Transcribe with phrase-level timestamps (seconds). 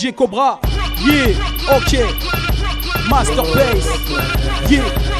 [0.00, 0.58] DJ Cobra.
[1.04, 1.36] Yeah,
[1.76, 2.08] ok.
[3.10, 4.70] Master Bass.
[4.70, 5.19] Yeah.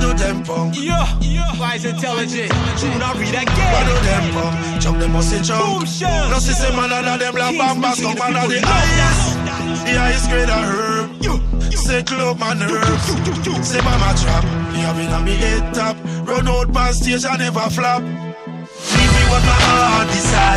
[0.00, 0.74] do them punk?
[0.76, 1.60] Yeah, yeah.
[1.60, 2.50] Wise intelligent.
[2.80, 3.86] Do not read again.
[3.86, 4.82] do them punk?
[4.82, 5.62] Chunk them must say chunk.
[5.62, 6.30] Boomshell.
[6.30, 10.30] No see say man under them like bamba Some man of the highest The highest
[10.30, 11.14] grade of herb
[11.84, 16.48] Say club man herb Say mama trap Me have it on me head top Run
[16.48, 20.53] out past stage and never flop Leave me what my heart decide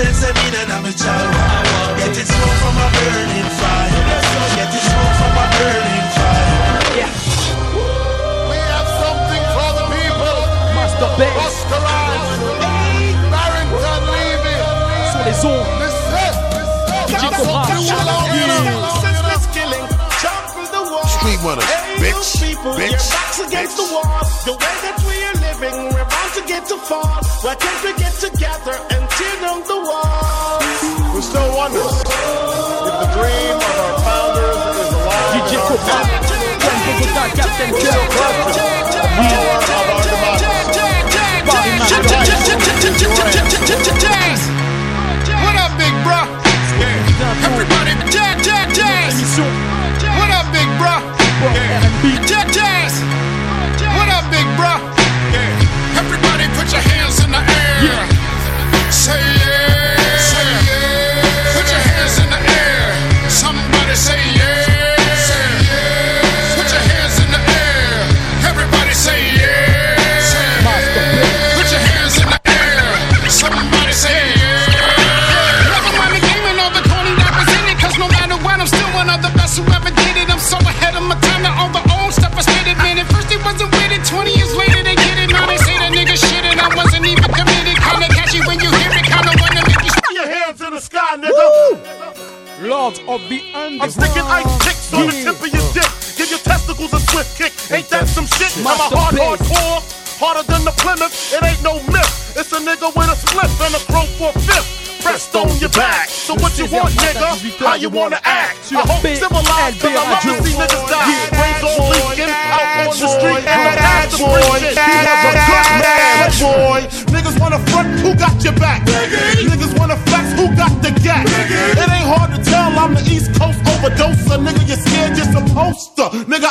[0.00, 1.32] sense in me that I'm a child.
[2.00, 3.92] Getting smoke from a burning fire.
[4.56, 7.12] Getting smoke from a burning fire.
[8.48, 10.38] We have something for the people.
[10.76, 11.36] Master Bass.
[11.36, 12.30] Busta Rhymes.
[13.28, 14.56] Barrington Levy.
[15.12, 15.80] Sur les ondes.
[15.84, 16.36] Listen,
[17.08, 17.44] DJ listen.
[17.44, 17.80] Cobra.
[19.04, 19.84] Senseless killing,
[20.20, 21.04] trample the wall.
[21.16, 24.08] Street runners, Hey, bitch, you people, bitch, your backs against the wall.
[24.48, 27.20] The way that we are living, we're bound to get to fall.
[27.44, 28.29] Why can't we get together
[45.40, 46.20] What up, big bro?
[47.42, 49.18] Everybody, jazz, jazz, jazz.
[50.14, 50.94] What up, big bro?
[52.28, 52.92] Jazz, jazz.
[53.96, 54.78] What up, big bro?
[55.98, 56.99] Everybody, put your hands
[92.70, 93.82] Lords of the Underground.
[93.82, 95.90] I'm sticking ice kicks on the tip of your dick.
[96.14, 97.50] Give your testicles a swift kick.
[97.74, 98.54] Ain't that some shit?
[98.62, 99.82] I'm a hard, hardcore.
[100.22, 101.10] Harder than the Plymouth.
[101.34, 102.38] It ain't no myth.
[102.38, 105.02] It's a nigga with a split and a chrome for a fifth.
[105.02, 106.14] Pressed on your back.
[106.14, 107.42] So what you want, nigga?
[107.58, 108.70] How you wanna act?
[108.70, 111.26] I hope civilized, cause I love to see niggas die.
[111.34, 114.78] Brains all leaking out on the street and ass breaking.
[114.78, 115.49] He was a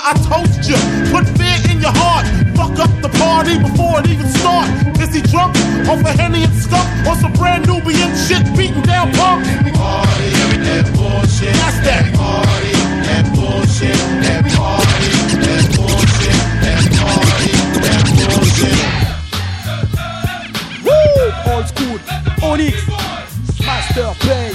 [0.02, 0.78] I toast you.
[1.12, 2.26] Put fear in your heart.
[2.56, 4.70] Fuck up the party before it even start.
[5.00, 5.56] Is he drunk
[5.88, 6.88] off a Henny and skunk?
[7.08, 9.46] Or some brand Nubian shit beating down punk?
[9.76, 10.30] Party,
[10.64, 11.54] that bullshit.
[11.56, 12.06] That's that.
[12.16, 12.74] Party,
[13.08, 13.96] that bullshit.
[14.24, 15.10] That party,
[15.44, 16.40] that bullshit.
[16.64, 17.52] That party,
[17.84, 18.80] that bullshit.
[20.86, 21.52] Woo!
[21.52, 22.00] Old school.
[22.44, 22.76] Onyx.
[23.66, 24.49] Master Bass.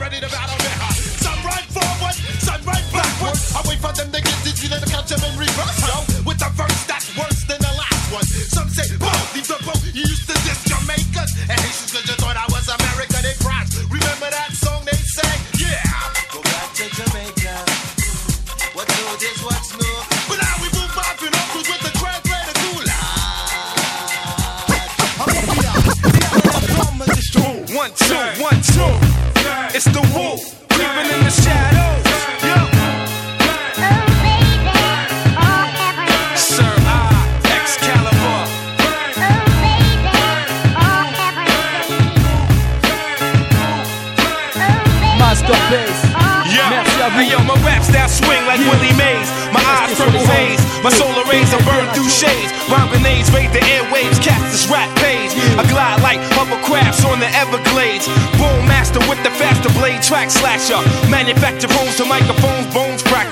[0.00, 0.72] ready to battle me?
[1.20, 3.52] Some right forward, some right backwards.
[3.52, 5.78] I wait for them to get dizzy, then I catch them in reverse.
[5.84, 8.24] Yo, with the verse that's worse than the last one.
[8.24, 10.39] Some say, "Bo, leave the boat you used to
[45.40, 45.56] Mr.
[45.72, 46.04] Bass.
[46.52, 46.68] Yeah.
[46.68, 47.20] Merci à vous.
[47.20, 49.28] Hey, yo, my rap style swing like Willie Mays.
[49.52, 50.60] My eyes purple haze.
[50.84, 52.52] My solar rays are burned through shades.
[52.68, 54.20] Rhyme grenades raid the airwaves.
[54.20, 55.32] Cast this rap page.
[55.56, 58.06] I glide like hovercrafts on the Everglades.
[58.36, 60.80] Boom master with the faster blade track slasher.
[61.08, 63.30] Manufacture phones to microphones, bones crack.